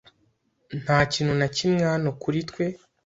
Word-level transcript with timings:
Nta 0.81 0.97
kintu 1.13 1.33
na 1.39 1.47
kimwe 1.57 1.81
hano 1.91 2.09
kuri 2.21 2.39
twe. 2.49 2.65